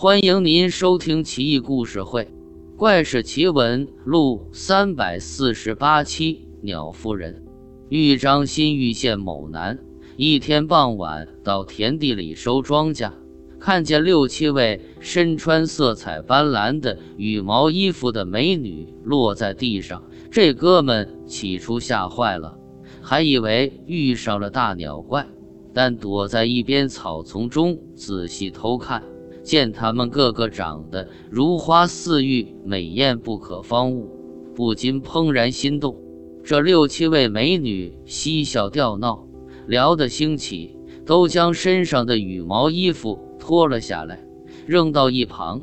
[0.00, 2.22] 欢迎您收听《奇异故事会·
[2.76, 6.46] 怪事奇闻录》三百四十八期。
[6.60, 7.44] 鸟夫人，
[7.88, 9.76] 豫章新玉县某男，
[10.16, 13.10] 一天傍晚到田地里收庄稼，
[13.58, 20.00] 看见六七位身穿色彩斑斓的羽毛衣服的美女落在地上。
[20.30, 22.56] 这哥们起初吓坏了，
[23.02, 25.26] 还以为遇上了大鸟怪，
[25.74, 29.02] 但躲在一边草丛中仔细偷看。
[29.48, 34.06] 见他们个个长得如花似玉、美艳不可方物，
[34.54, 35.96] 不禁怦然心动。
[36.44, 39.26] 这六七位美女嬉笑调闹，
[39.66, 44.22] 聊得兴起，都将身上的羽毛衣服脱了下来，
[44.66, 45.62] 扔到一旁。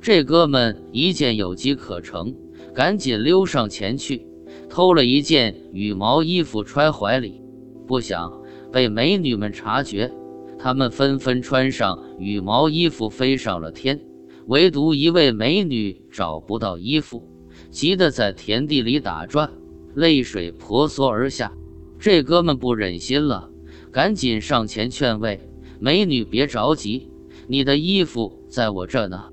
[0.00, 2.34] 这哥们一见有机可乘，
[2.74, 4.26] 赶紧溜上前去，
[4.70, 7.42] 偷了一件羽毛衣服揣怀里，
[7.86, 8.32] 不想
[8.72, 10.10] 被美女们察觉。
[10.58, 14.00] 他们纷纷穿上羽毛衣服飞上了天，
[14.46, 17.22] 唯独一位美女找不到衣服，
[17.70, 19.50] 急得在田地里打转，
[19.94, 21.52] 泪水婆娑而下。
[21.98, 23.50] 这哥们不忍心了，
[23.90, 25.40] 赶紧上前劝慰
[25.78, 27.10] 美女：“别着急，
[27.46, 29.24] 你的衣服在我这呢。”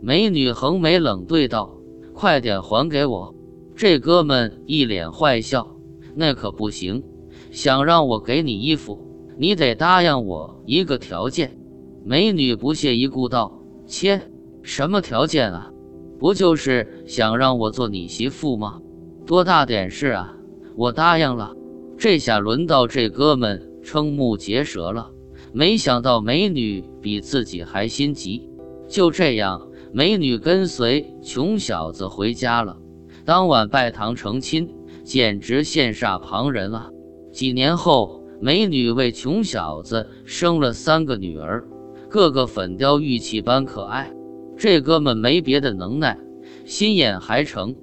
[0.00, 1.76] 美女横眉冷对道
[2.14, 3.34] ：“快点还给我！”
[3.74, 5.76] 这哥们一脸坏笑
[6.14, 7.02] ：“那可不行，
[7.50, 9.04] 想让我给你衣服。”
[9.40, 11.56] 你得答应我一个条件，
[12.04, 14.20] 美女不屑一顾道：“切，
[14.64, 15.70] 什么条件啊？
[16.18, 18.80] 不就是想让我做你媳妇吗？
[19.24, 20.34] 多大点事啊？
[20.74, 21.54] 我答应了。”
[21.96, 25.12] 这下轮到这哥们瞠目结舌了，
[25.52, 28.50] 没想到美女比自己还心急。
[28.88, 32.76] 就这样，美女跟随穷小子回家了，
[33.24, 34.68] 当晚拜堂成亲，
[35.04, 36.90] 简直羡煞旁人了。
[37.30, 38.18] 几年后。
[38.40, 41.66] 美女为穷小子生了三个女儿，
[42.08, 44.12] 个个粉雕玉砌般可爱。
[44.56, 46.18] 这哥们没别的能耐，
[46.64, 47.74] 心眼还成，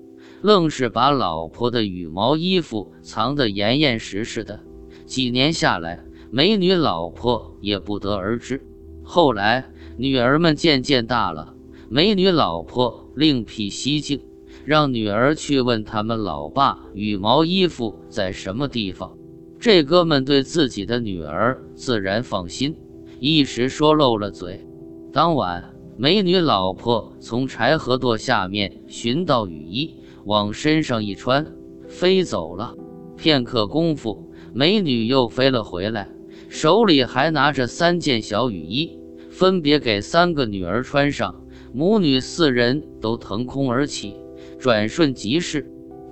[0.42, 4.62] 愣是把老婆的羽毛衣服藏得严严实实的。
[5.06, 8.66] 几年下来，美女老婆也不得而知。
[9.04, 9.66] 后来
[9.98, 11.54] 女儿们渐渐大了，
[11.90, 14.22] 美女老婆另辟蹊径，
[14.64, 19.18] 让女儿去问他们老爸羽毛衣服在什么地方。
[19.66, 22.78] 这哥们对自己的女儿自然放心，
[23.20, 24.64] 一时说漏了嘴。
[25.12, 29.96] 当晚，美女老婆从柴禾垛下面寻到雨衣，
[30.26, 31.48] 往身上一穿，
[31.88, 32.76] 飞走了。
[33.18, 36.08] 片刻功夫，美女又飞了回来，
[36.48, 39.00] 手里还拿着三件小雨衣，
[39.32, 41.44] 分别给三个女儿穿上。
[41.74, 44.14] 母女四人都腾空而起，
[44.60, 45.68] 转瞬即逝。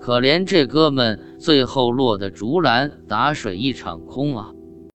[0.06, 4.52] 可怜这哥们，最后落得竹篮打水一场空啊！